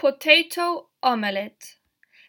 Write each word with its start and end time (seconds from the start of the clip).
Potato 0.00 0.88
omelette. 1.02 1.76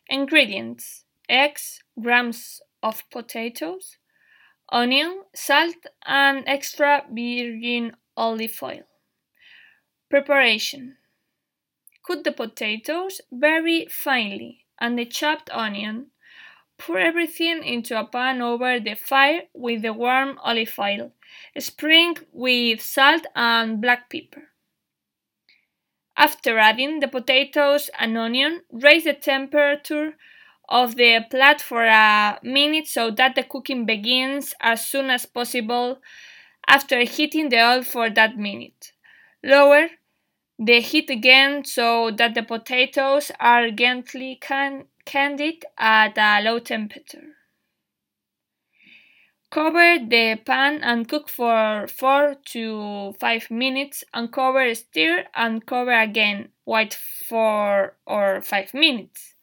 Ingredients 0.10 1.06
eggs, 1.30 1.82
grams 1.98 2.60
of 2.84 3.10
potatoes, 3.10 3.96
onion, 4.68 5.24
salt, 5.34 5.78
and 6.06 6.44
extra 6.48 7.06
virgin 7.10 7.96
olive 8.18 8.62
oil. 8.62 8.84
Preparation 10.10 10.98
Cut 12.06 12.26
the 12.26 12.34
potatoes 12.34 13.22
very 13.32 13.86
finely 13.86 14.66
and 14.78 15.00
the 15.00 15.06
chopped 15.06 15.50
onion. 15.52 16.08
Pour 16.78 17.00
everything 17.00 17.64
into 17.64 17.98
a 17.98 18.04
pan 18.04 18.42
over 18.42 18.82
the 18.82 18.96
fire 18.96 19.44
with 19.54 19.82
the 19.84 19.94
warm 19.94 20.38
olive 20.44 20.78
oil. 20.78 21.14
Sprinkle 21.58 22.26
with 22.34 22.82
salt 22.82 23.26
and 23.34 23.80
black 23.80 24.10
pepper. 24.10 24.51
After 26.22 26.60
adding 26.60 27.00
the 27.00 27.08
potatoes 27.08 27.90
and 27.98 28.16
onion, 28.16 28.62
raise 28.72 29.06
the 29.06 29.14
temperature 29.14 30.14
of 30.70 30.96
the 30.96 31.26
plate 31.32 31.62
for 31.62 31.84
a 31.84 32.40
minute 32.44 32.86
so 32.86 33.10
that 33.10 33.34
the 33.34 33.42
cooking 33.42 33.88
begins 33.88 34.54
as 34.62 34.86
soon 34.86 35.10
as 35.10 35.26
possible 35.26 36.00
after 36.68 37.00
heating 37.00 37.50
the 37.50 37.60
oil 37.60 37.82
for 37.82 38.12
that 38.12 38.38
minute. 38.38 38.92
Lower 39.44 39.90
the 40.60 40.80
heat 40.80 41.10
again 41.10 41.66
so 41.66 42.12
that 42.12 42.36
the 42.36 42.44
potatoes 42.44 43.32
are 43.40 43.72
gently 43.72 44.38
can- 44.40 44.86
candied 45.06 45.66
at 45.80 46.16
a 46.20 46.44
low 46.44 46.60
temperature. 46.60 47.30
Cover 49.52 50.00
the 50.00 50.40
pan 50.46 50.82
and 50.82 51.10
cook 51.10 51.28
for 51.28 51.86
4 51.86 52.36
to 52.54 53.14
5 53.20 53.52
minutes 53.52 54.06
Uncover, 54.14 54.74
stir 54.74 55.26
and 55.36 55.66
cover 55.66 55.92
again 55.92 56.50
wait 56.66 56.94
4 56.94 57.94
or 58.08 58.42
5 58.42 58.74
minutes 58.74 59.36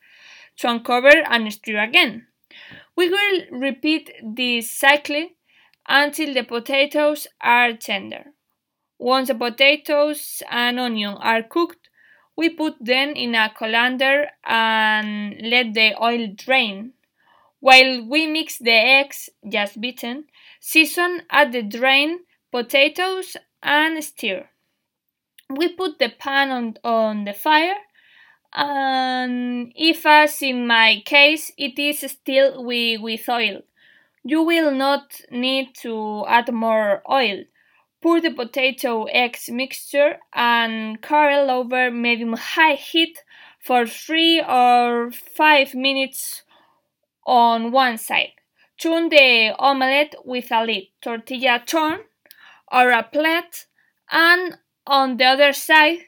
to 0.56 0.70
uncover 0.70 1.12
and 1.28 1.52
stir 1.52 1.78
again. 1.78 2.26
We 2.96 3.10
will 3.10 3.42
repeat 3.50 4.10
this 4.22 4.70
cycle 4.70 5.28
until 5.86 6.32
the 6.32 6.42
potatoes 6.42 7.26
are 7.42 7.74
tender. 7.74 8.32
Once 8.98 9.28
the 9.28 9.34
potatoes 9.34 10.42
and 10.50 10.80
onion 10.80 11.16
are 11.20 11.42
cooked, 11.42 11.90
we 12.34 12.48
put 12.48 12.82
them 12.82 13.10
in 13.10 13.34
a 13.34 13.52
colander 13.54 14.28
and 14.42 15.38
let 15.42 15.74
the 15.74 16.02
oil 16.02 16.28
drain. 16.34 16.94
While 17.60 18.06
we 18.06 18.26
mix 18.26 18.58
the 18.58 18.70
eggs 18.70 19.28
just 19.48 19.80
beaten, 19.80 20.26
season, 20.60 21.22
add 21.30 21.52
the 21.52 21.62
drained 21.62 22.20
potatoes 22.52 23.36
and 23.62 24.02
stir. 24.02 24.48
We 25.50 25.68
put 25.68 25.98
the 25.98 26.10
pan 26.10 26.50
on, 26.50 26.76
on 26.84 27.24
the 27.24 27.32
fire 27.32 27.76
and 28.54 29.72
if 29.74 30.06
as 30.06 30.40
in 30.42 30.66
my 30.66 31.02
case 31.04 31.52
it 31.58 31.78
is 31.78 32.00
still 32.10 32.64
with, 32.64 33.00
with 33.00 33.28
oil, 33.28 33.62
you 34.24 34.42
will 34.42 34.70
not 34.70 35.20
need 35.30 35.74
to 35.82 36.24
add 36.28 36.52
more 36.52 37.02
oil. 37.10 37.44
Pour 38.00 38.20
the 38.20 38.30
potato 38.30 39.04
eggs 39.04 39.50
mixture 39.50 40.18
and 40.32 41.02
cover 41.02 41.50
over 41.50 41.90
medium 41.90 42.34
high 42.34 42.74
heat 42.74 43.18
for 43.58 43.86
3 43.86 44.44
or 44.48 45.10
5 45.10 45.74
minutes 45.74 46.44
on 47.28 47.70
one 47.70 47.98
side. 47.98 48.32
Turn 48.80 49.10
the 49.10 49.54
omelette 49.58 50.14
with 50.24 50.50
a 50.50 50.64
lid, 50.64 50.84
tortilla 51.02 51.62
torn 51.64 52.00
or 52.72 52.90
a 52.90 53.02
plate, 53.02 53.66
and 54.10 54.56
on 54.86 55.18
the 55.18 55.24
other 55.24 55.52
side, 55.52 55.98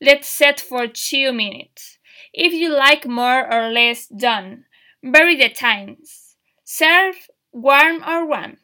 let's 0.00 0.28
set 0.28 0.60
for 0.60 0.86
2 0.86 1.32
minutes. 1.32 1.98
If 2.32 2.52
you 2.52 2.70
like 2.70 3.06
more 3.06 3.52
or 3.52 3.70
less 3.70 4.06
done, 4.06 4.66
vary 5.02 5.34
the 5.36 5.48
times. 5.48 6.36
Serve 6.64 7.16
warm 7.52 8.04
or 8.06 8.26
warm. 8.26 8.58